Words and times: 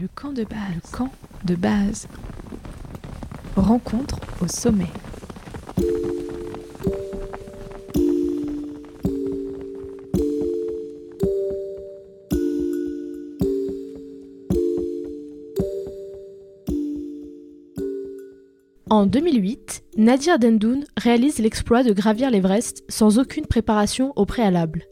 Le 0.00 0.08
camp 0.08 0.32
de 0.32 1.54
base. 1.54 2.08
Rencontre 3.54 4.18
au 4.42 4.48
sommet. 4.48 4.88
En 18.90 19.06
2008, 19.06 19.84
Nadir 19.96 20.40
Dendoun 20.40 20.84
réalise 20.96 21.38
l'exploit 21.38 21.84
de 21.84 21.92
gravir 21.92 22.32
l'Everest 22.32 22.82
sans 22.88 23.20
aucune 23.20 23.46
préparation 23.46 24.12
au 24.16 24.26
préalable. 24.26 24.86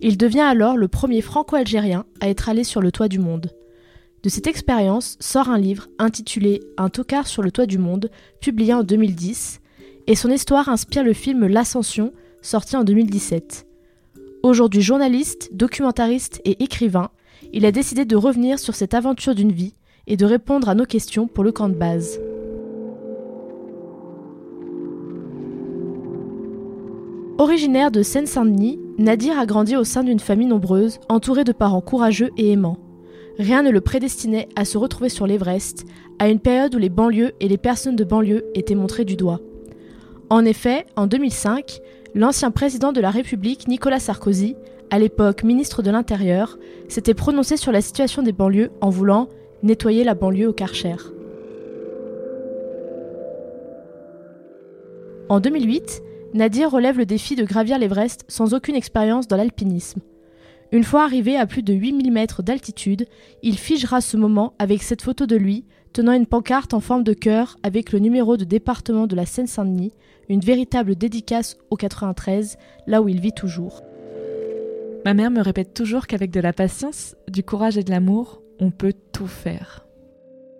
Il 0.00 0.18
devient 0.18 0.40
alors 0.40 0.76
le 0.76 0.88
premier 0.88 1.20
franco-algérien 1.20 2.04
à 2.20 2.28
être 2.28 2.48
allé 2.48 2.64
sur 2.64 2.80
le 2.80 2.90
toit 2.90 3.06
du 3.06 3.20
monde. 3.20 3.52
De 4.22 4.28
cette 4.28 4.46
expérience 4.46 5.16
sort 5.18 5.48
un 5.48 5.58
livre 5.58 5.88
intitulé 5.98 6.60
Un 6.76 6.90
tocard 6.90 7.26
sur 7.26 7.42
le 7.42 7.50
toit 7.50 7.64
du 7.64 7.78
monde, 7.78 8.10
publié 8.40 8.74
en 8.74 8.82
2010, 8.82 9.60
et 10.06 10.14
son 10.14 10.30
histoire 10.30 10.68
inspire 10.68 11.04
le 11.04 11.14
film 11.14 11.46
L'Ascension, 11.46 12.12
sorti 12.42 12.76
en 12.76 12.84
2017. 12.84 13.66
Aujourd'hui 14.42 14.82
journaliste, 14.82 15.48
documentariste 15.54 16.42
et 16.44 16.62
écrivain, 16.62 17.08
il 17.54 17.64
a 17.64 17.72
décidé 17.72 18.04
de 18.04 18.16
revenir 18.16 18.58
sur 18.58 18.74
cette 18.74 18.92
aventure 18.92 19.34
d'une 19.34 19.52
vie 19.52 19.74
et 20.06 20.18
de 20.18 20.26
répondre 20.26 20.68
à 20.68 20.74
nos 20.74 20.84
questions 20.84 21.26
pour 21.26 21.42
le 21.42 21.52
camp 21.52 21.70
de 21.70 21.74
base. 21.74 22.20
Originaire 27.38 27.90
de 27.90 28.02
Seine-Saint-Denis, 28.02 28.78
Nadir 28.98 29.38
a 29.38 29.46
grandi 29.46 29.76
au 29.76 29.84
sein 29.84 30.04
d'une 30.04 30.20
famille 30.20 30.46
nombreuse, 30.46 30.98
entourée 31.08 31.44
de 31.44 31.52
parents 31.52 31.80
courageux 31.80 32.28
et 32.36 32.50
aimants. 32.50 32.89
Rien 33.40 33.62
ne 33.62 33.70
le 33.70 33.80
prédestinait 33.80 34.50
à 34.54 34.66
se 34.66 34.76
retrouver 34.76 35.08
sur 35.08 35.26
l'Everest, 35.26 35.86
à 36.18 36.28
une 36.28 36.40
période 36.40 36.74
où 36.74 36.78
les 36.78 36.90
banlieues 36.90 37.32
et 37.40 37.48
les 37.48 37.56
personnes 37.56 37.96
de 37.96 38.04
banlieue 38.04 38.44
étaient 38.54 38.74
montrées 38.74 39.06
du 39.06 39.16
doigt. 39.16 39.40
En 40.28 40.44
effet, 40.44 40.84
en 40.94 41.06
2005, 41.06 41.80
l'ancien 42.14 42.50
président 42.50 42.92
de 42.92 43.00
la 43.00 43.08
République, 43.08 43.66
Nicolas 43.66 43.98
Sarkozy, 43.98 44.56
à 44.90 44.98
l'époque 44.98 45.42
ministre 45.42 45.80
de 45.80 45.90
l'Intérieur, 45.90 46.58
s'était 46.88 47.14
prononcé 47.14 47.56
sur 47.56 47.72
la 47.72 47.80
situation 47.80 48.22
des 48.22 48.32
banlieues 48.32 48.72
en 48.82 48.90
voulant 48.90 49.30
nettoyer 49.62 50.04
la 50.04 50.14
banlieue 50.14 50.48
au 50.48 50.52
Karcher. 50.52 50.96
En 55.30 55.40
2008, 55.40 56.02
Nadir 56.34 56.70
relève 56.70 56.98
le 56.98 57.06
défi 57.06 57.36
de 57.36 57.44
gravir 57.44 57.78
l'Everest 57.78 58.20
sans 58.28 58.52
aucune 58.52 58.76
expérience 58.76 59.28
dans 59.28 59.38
l'alpinisme. 59.38 60.02
Une 60.72 60.84
fois 60.84 61.02
arrivé 61.02 61.36
à 61.36 61.46
plus 61.46 61.64
de 61.64 61.72
8000 61.72 62.12
mètres 62.12 62.44
d'altitude, 62.44 63.06
il 63.42 63.58
figera 63.58 64.00
ce 64.00 64.16
moment 64.16 64.54
avec 64.60 64.84
cette 64.84 65.02
photo 65.02 65.26
de 65.26 65.34
lui, 65.34 65.64
tenant 65.92 66.12
une 66.12 66.26
pancarte 66.26 66.74
en 66.74 66.80
forme 66.80 67.02
de 67.02 67.12
cœur 67.12 67.56
avec 67.64 67.90
le 67.90 67.98
numéro 67.98 68.36
de 68.36 68.44
département 68.44 69.08
de 69.08 69.16
la 69.16 69.26
Seine-Saint-Denis, 69.26 69.92
une 70.28 70.40
véritable 70.40 70.94
dédicace 70.94 71.58
au 71.70 71.76
93, 71.76 72.56
là 72.86 73.02
où 73.02 73.08
il 73.08 73.20
vit 73.20 73.32
toujours. 73.32 73.82
Ma 75.04 75.12
mère 75.12 75.32
me 75.32 75.40
répète 75.40 75.74
toujours 75.74 76.06
qu'avec 76.06 76.30
de 76.30 76.40
la 76.40 76.52
patience, 76.52 77.16
du 77.26 77.42
courage 77.42 77.76
et 77.76 77.82
de 77.82 77.90
l'amour, 77.90 78.40
on 78.60 78.70
peut 78.70 78.94
tout 79.12 79.26
faire. 79.26 79.86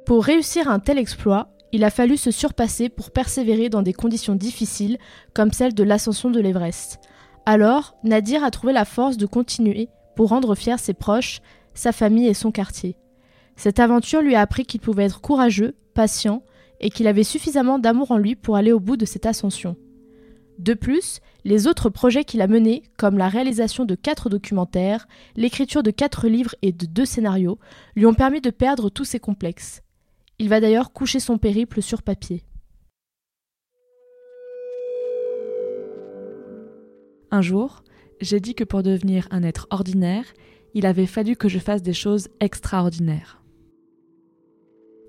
Pour 0.07 0.25
réussir 0.25 0.69
un 0.69 0.81
tel 0.81 0.99
exploit, 0.99 1.51
il 1.71 1.85
a 1.85 1.91
fallu 1.91 2.17
se 2.17 2.33
surpasser 2.33 2.89
pour 2.89 3.13
persévérer 3.13 3.69
dans 3.69 3.83
des 3.83 3.93
conditions 3.93 4.35
difficiles 4.35 4.99
comme 5.35 5.53
celle 5.53 5.75
de 5.75 5.85
l'ascension 5.85 6.31
de 6.31 6.41
l'Everest. 6.41 6.99
Alors, 7.47 7.95
Nadir 8.03 8.43
a 8.43 8.51
trouvé 8.51 8.73
la 8.73 8.85
force 8.85 9.17
de 9.17 9.27
continuer 9.27 9.89
pour 10.21 10.29
rendre 10.29 10.55
fiers 10.55 10.77
ses 10.77 10.93
proches, 10.93 11.41
sa 11.73 11.93
famille 11.93 12.27
et 12.27 12.35
son 12.35 12.53
quartier. 12.53 12.95
Cette 13.57 13.81
aventure 13.81 14.21
lui 14.21 14.35
a 14.35 14.43
appris 14.43 14.67
qu'il 14.67 14.83
pouvait 14.83 15.05
être 15.05 15.23
courageux, 15.23 15.75
patient 15.95 16.43
et 16.79 16.91
qu'il 16.91 17.07
avait 17.07 17.25
suffisamment 17.25 17.79
d'amour 17.79 18.11
en 18.11 18.19
lui 18.19 18.37
pour 18.37 18.57
aller 18.57 18.71
au 18.71 18.81
bout 18.81 18.99
de 18.99 19.07
cette 19.07 19.25
ascension. 19.25 19.79
De 20.59 20.75
plus, 20.75 21.21
les 21.45 21.67
autres 21.67 21.89
projets 21.89 22.25
qu'il 22.25 22.43
a 22.43 22.49
menés, 22.49 22.83
comme 22.99 23.17
la 23.17 23.31
réalisation 23.31 23.87
de 23.87 23.95
quatre 23.95 24.29
documentaires, 24.29 25.09
l'écriture 25.37 25.83
de 25.83 25.91
quatre 25.91 26.29
livres 26.29 26.55
et 26.61 26.73
de 26.73 26.85
deux 26.85 27.07
scénarios, 27.07 27.59
lui 27.97 28.05
ont 28.05 28.13
permis 28.13 28.43
de 28.43 28.51
perdre 28.51 28.91
tous 28.91 29.07
ses 29.07 29.21
complexes. 29.21 29.81
Il 30.39 30.51
va 30.51 30.61
d'ailleurs 30.61 30.93
coucher 30.93 31.19
son 31.19 31.39
périple 31.39 31.81
sur 31.81 32.03
papier. 32.03 32.45
Un 37.31 37.41
jour, 37.41 37.85
j'ai 38.21 38.41
dit 38.41 38.55
que 38.55 38.65
pour 38.65 38.83
devenir 38.83 39.27
un 39.31 39.43
être 39.43 39.67
ordinaire, 39.71 40.25
il 40.75 40.87
avait 40.87 41.07
fallu 41.07 41.37
que 41.37 41.49
je 41.49 41.59
fasse 41.59 41.83
des 41.83 41.93
choses 41.93 42.29
extraordinaires. 42.41 43.43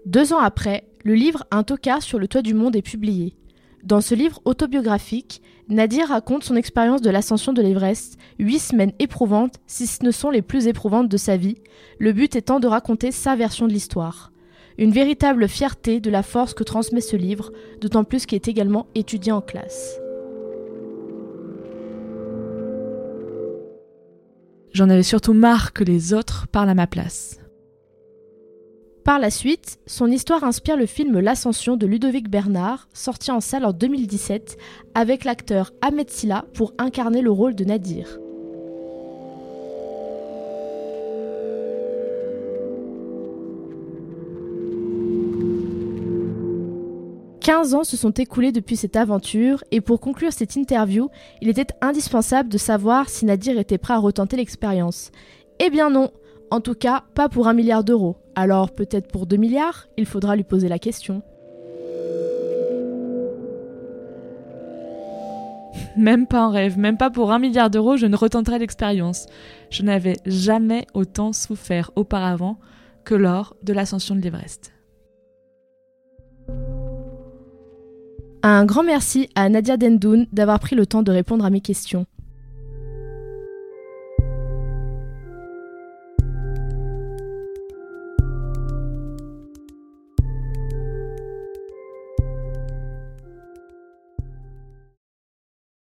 Deux 0.05 0.33
ans 0.33 0.39
après, 0.39 0.88
le 1.03 1.13
livre 1.13 1.45
Un 1.51 1.63
tocard 1.63 2.01
sur 2.01 2.17
le 2.17 2.27
toit 2.27 2.41
du 2.41 2.53
monde 2.53 2.75
est 2.75 2.81
publié. 2.81 3.35
Dans 3.83 4.01
ce 4.01 4.16
livre 4.16 4.41
autobiographique, 4.45 5.41
Nadir 5.69 6.09
raconte 6.09 6.44
son 6.44 6.55
expérience 6.55 7.01
de 7.01 7.09
l'ascension 7.09 7.53
de 7.53 7.61
l'Everest, 7.61 8.17
huit 8.39 8.59
semaines 8.59 8.94
éprouvantes, 8.99 9.55
si 9.67 9.88
ce 9.88 10.03
ne 10.03 10.11
sont 10.11 10.29
les 10.29 10.41
plus 10.41 10.67
éprouvantes 10.67 11.09
de 11.09 11.17
sa 11.17 11.38
vie, 11.38 11.57
le 11.99 12.13
but 12.13 12.35
étant 12.35 12.59
de 12.59 12.67
raconter 12.67 13.11
sa 13.11 13.35
version 13.35 13.67
de 13.67 13.73
l'histoire. 13.73 14.31
Une 14.78 14.91
véritable 14.91 15.47
fierté 15.47 15.99
de 15.99 16.09
la 16.09 16.23
force 16.23 16.53
que 16.53 16.63
transmet 16.63 17.01
ce 17.01 17.16
livre, 17.16 17.51
d'autant 17.79 18.03
plus 18.03 18.25
qu'il 18.25 18.35
est 18.35 18.47
également 18.47 18.88
étudié 18.95 19.31
en 19.31 19.41
classe. 19.41 20.00
J'en 24.73 24.89
avais 24.89 25.03
surtout 25.03 25.33
marre 25.33 25.73
que 25.73 25.83
les 25.83 26.13
autres 26.13 26.47
parlent 26.47 26.69
à 26.69 26.75
ma 26.75 26.87
place. 26.87 27.41
Par 29.03 29.19
la 29.19 29.31
suite, 29.31 29.79
son 29.87 30.07
histoire 30.07 30.43
inspire 30.43 30.77
le 30.77 30.85
film 30.85 31.19
L'Ascension 31.19 31.75
de 31.75 31.87
Ludovic 31.87 32.29
Bernard, 32.29 32.87
sorti 32.93 33.31
en 33.31 33.41
salle 33.41 33.65
en 33.65 33.73
2017, 33.73 34.57
avec 34.93 35.25
l'acteur 35.25 35.71
Ahmed 35.81 36.09
Silla 36.09 36.45
pour 36.53 36.73
incarner 36.77 37.21
le 37.21 37.31
rôle 37.31 37.55
de 37.55 37.65
Nadir. 37.65 38.20
15 47.41 47.74
ans 47.74 47.84
se 47.84 47.97
sont 47.97 48.12
écoulés 48.12 48.52
depuis 48.52 48.75
cette 48.75 48.96
aventure 48.96 49.63
et 49.72 49.81
pour 49.81 50.00
conclure 50.00 50.31
cette 50.31 50.56
interview, 50.56 51.09
il 51.41 51.50
était 51.50 51.74
indispensable 51.81 52.50
de 52.50 52.59
savoir 52.59 53.09
si 53.09 53.25
Nadir 53.25 53.57
était 53.57 53.79
prêt 53.79 53.96
à 53.96 53.97
retenter 53.97 54.38
l'expérience. 54.38 55.12
Eh 55.57 55.72
bien 55.72 55.90
non, 55.90 56.12
en 56.52 56.62
tout 56.62 56.75
cas 56.75 57.03
pas 57.16 57.29
pour 57.29 57.47
un 57.47 57.56
milliard 57.56 57.84
d'euros. 57.84 58.18
Alors 58.35 58.69
peut-être 58.72 59.07
pour 59.12 59.25
2 59.25 59.38
milliards, 59.38 59.88
il 59.97 60.06
faudra 60.06 60.35
lui 60.35 60.44
poser 60.44 60.68
la 60.68 60.78
question. 60.78 61.24
Même 65.97 66.28
pas 66.28 66.46
en 66.46 66.52
rêve, 66.52 66.78
même 66.78 66.97
pas 66.97 67.09
pour 67.09 67.31
un 67.31 67.40
milliard 67.40 67.72
d'euros, 67.72 67.97
je 67.97 68.06
ne 68.06 68.16
retenterai 68.16 68.59
l'expérience. 68.59 69.25
Je 69.72 69.81
n'avais 69.81 70.18
jamais 70.28 70.85
autant 70.94 71.34
souffert 71.34 71.90
auparavant 71.96 72.59
que 73.03 73.16
lors 73.16 73.56
de 73.63 73.73
l'ascension 73.73 74.16
de 74.16 74.22
l'Everest. 74.22 74.73
Un 78.44 78.66
grand 78.66 78.84
merci 78.84 79.29
à 79.35 79.47
Nadia 79.50 79.78
Dendoun 79.78 80.25
d'avoir 80.31 80.59
pris 80.59 80.75
le 80.75 80.88
temps 80.88 81.03
de 81.03 81.12
répondre 81.12 81.46
à 81.46 81.52
mes 81.52 81.62
questions. 81.62 82.07